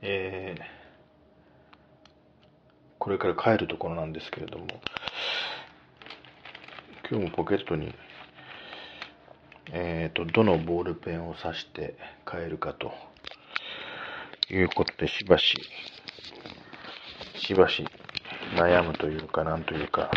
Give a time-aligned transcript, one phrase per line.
[0.00, 0.62] えー、
[2.98, 4.66] これから帰るところなんですけれども、
[7.10, 7.94] 今日もポケットに、
[9.72, 12.92] えーと、どのボールペンを刺して帰るかと
[14.50, 15.56] いうことで、しばし、
[17.34, 17.84] しばし
[18.54, 20.10] 悩むというか、なんというか、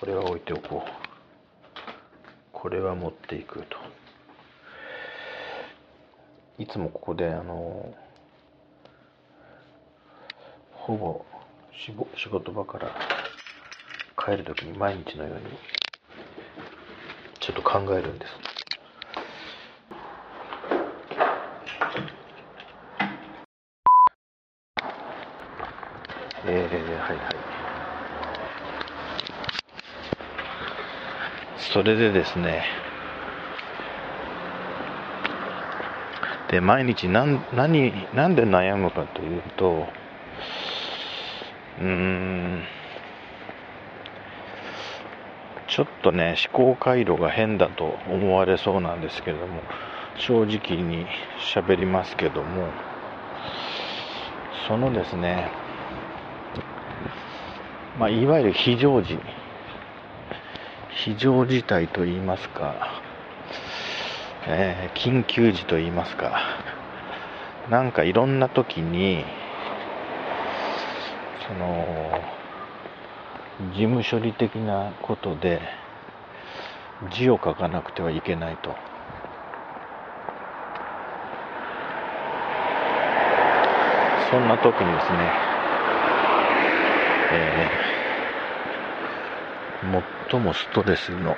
[0.00, 0.90] これは置いておこう。
[2.52, 3.76] これは持っていくと。
[6.58, 7.94] いつもここで、あの、
[10.84, 11.24] ほぼ
[12.16, 12.90] 仕事場から
[14.18, 15.44] 帰るときに毎日のように
[17.38, 18.32] ちょっと考えるんです。
[26.46, 27.36] えー、はいはい。
[31.58, 32.64] それでですね、
[36.50, 39.86] で、毎日何、何、なんで悩むかというと、
[41.80, 42.62] うん、
[45.68, 49.62] ちょっとね、思考回路が変だと思われそうなんですけれども、
[50.16, 51.06] 正直に
[51.38, 52.68] 喋りますけども、
[54.68, 55.50] そのですね、
[57.98, 59.18] まあ、いわゆる非常時、
[60.90, 63.02] 非常事態と言いますか、
[64.46, 66.38] えー、緊急時と言いますか、
[67.70, 69.24] なんかいろんな時に、
[71.46, 72.20] その、
[73.70, 75.60] 事務処理的なことで
[77.10, 78.74] 字を書かなくてはいけないと。
[84.30, 85.18] そんな時にですね、
[87.32, 91.36] えー、最もストレスの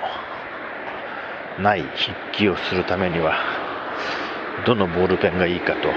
[1.59, 3.35] ない筆記をするためには、
[4.65, 5.89] どのボールペンがいいかと。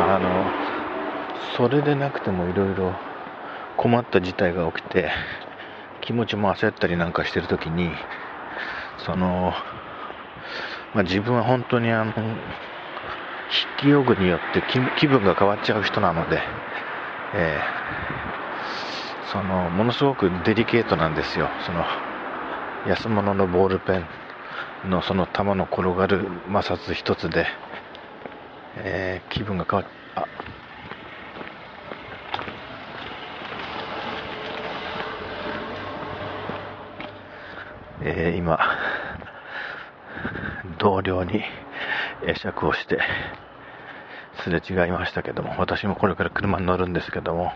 [0.00, 0.67] あの、
[1.56, 2.94] それでなくてもいろいろ
[3.76, 5.10] 困った事態が起きて
[6.00, 7.90] 気持ちも焦ったりなんかしてる時に
[9.04, 9.52] その、
[10.94, 12.34] まあ、自分は本当にあの筆
[13.80, 14.62] 記用具によって
[14.98, 16.40] 気分が変わっちゃう人なので、
[17.34, 21.48] えー、そのものすごくデリケートなんですよ。
[21.64, 21.84] その
[22.86, 23.98] 安物のボールペ
[24.86, 27.46] ンのその球の転がる摩擦一つで、
[28.76, 29.88] えー、気分が変わっ
[38.00, 38.60] えー、今、
[40.78, 41.42] 同僚に
[42.24, 43.00] 会釈をして、
[44.42, 47.52] すれ違いましたけども、私もこれから車に乗るんですけども、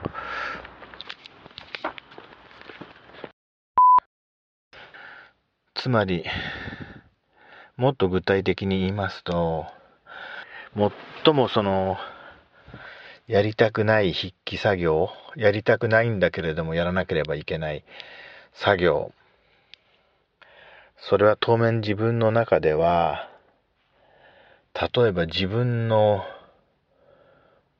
[5.74, 6.24] つまり、
[7.76, 9.66] もっと具体的に言いますと、
[11.24, 11.98] 最もその、
[13.28, 17.84] やりたくない筆記作業、やりたくないんだけれどもやらなければいけない
[18.52, 19.12] 作業、
[21.04, 23.28] それは当面自分の中では、
[24.72, 26.22] 例えば自分の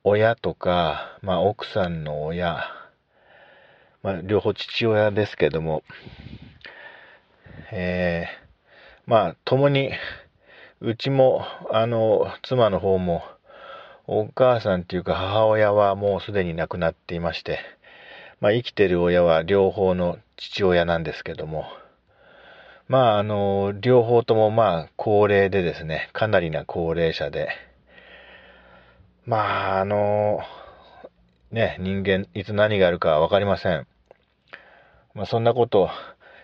[0.03, 2.65] 親とか、まあ奥さんの親、
[4.01, 5.83] まあ両方父親ですけども、
[7.71, 9.91] えー、まあ共に、
[10.81, 13.23] うちも、あの、妻の方も、
[14.05, 17.59] お母さんっていうか母親はもうすでに亡くなっていまして、
[18.41, 21.63] まあ生きてる親は両方の父親なんですけども、
[22.87, 27.49] まあ、あの、両方ともまあ、高齢でですね、かなりな高齢者で、
[29.25, 30.41] まあ、あの、
[31.51, 33.87] ね、人間、いつ何があるかわかりません。
[35.13, 35.89] まあ、そんなこと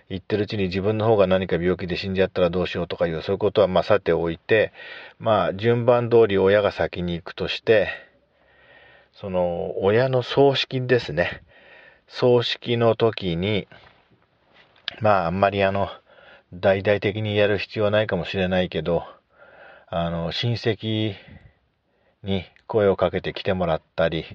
[0.10, 4.72] 言ってるうちに自分の方が何か病気で死んじゃったらどうしようとかいう、そういうことはまあ、さておいて、
[5.20, 7.90] まあ、順番通り親が先に行くとして、
[9.12, 11.44] その、親の葬式ですね。
[12.08, 13.68] 葬式の時に、
[15.02, 15.90] まあ、あんまりあの、
[16.52, 19.04] 大々的にやる必要はないかもしれないけど、
[19.88, 21.13] あの、親戚
[22.24, 24.25] に声をかけて来てもらったり、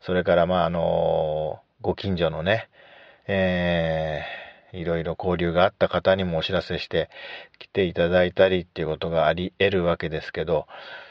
[0.00, 2.70] それから、まあ、あの、ご近所のね、
[3.26, 7.10] えー、いろいろ交流があった方にもお知らせして
[7.58, 10.66] 来ていただいたりっていうことがあり得るわけですけど、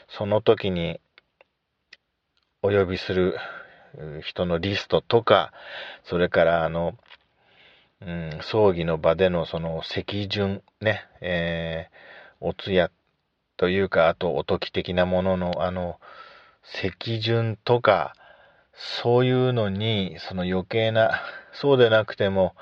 [0.08, 1.00] その時に
[2.62, 3.36] お呼びする
[4.22, 5.52] 人のリストとか、
[6.02, 6.94] それからあの、
[8.00, 12.90] うん、葬儀の場でのその席順ね、えー、お通夜
[13.56, 15.98] というか、あとおとき的なものの、あの、
[16.62, 18.14] 席順とか、
[18.74, 21.20] そういうのに、その余計な、
[21.52, 22.54] そうでなくても、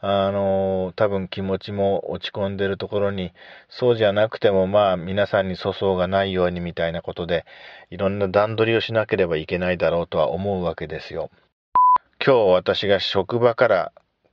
[0.00, 3.32] あの、多分気持ちも落ち込んでるところに、
[3.68, 7.44] そうじゃなくてもまあ皆さんに粗相がないようにみたいなことで、
[7.90, 11.30] いろんな段取りをしなければいけないだろうとは思うわけですよ。
[12.24, 13.92] 今日私が職場から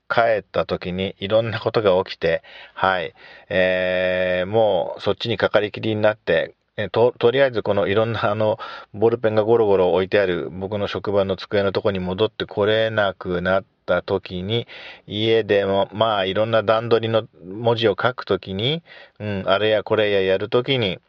[0.09, 2.43] 帰った時にいろんなことが起きて、
[2.73, 3.13] はい、
[3.49, 6.55] えー、もうそっちにかかりきりになって、
[6.91, 8.59] と、とりあえずこのいろんなあの、
[8.93, 14.67] ボールペンがゴロゴロ置いてある僕の職場の机のとこに戻ってこれなくなった時に、
[15.07, 18.83] 家でも、まあいろんな段取りの文字を書くときに、
[19.19, 20.99] うん、あれやこれややるときに、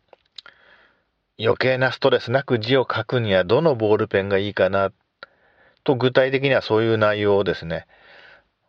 [1.38, 4.90] 余計なストレスなく字を書くにはどのボールペンがいいかな、
[5.84, 7.86] と具体的にはそういう内容をですね、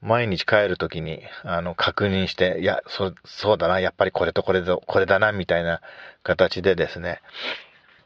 [0.02, 5.82] 毎日帰るときに、あの、確認して、いや、そ、そうだな、やっぱりこれとこれと、これだな、みたいな
[6.24, 7.22] 形でですね、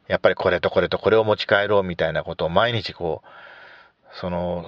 [0.08, 4.66] やっぱりこれとこれとこれを持ち帰ろうみたいなことを毎日こう、その、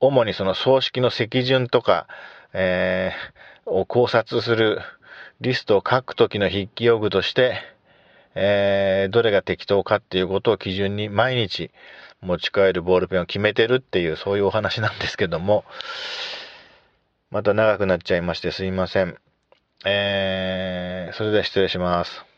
[0.00, 2.06] 主にその葬式の席順とか、
[2.52, 4.80] えー、を考察する
[5.40, 7.60] リストを書くときの筆記用具として、
[8.34, 11.70] えー、どれが適当かっていうことを基準に毎日
[12.20, 15.64] 持ち帰るボールペンを決めてるっていうそういうお話なんですけども、
[17.34, 19.16] また長くなっちゃいましてすいません。
[19.84, 22.33] えー、それでは失礼します。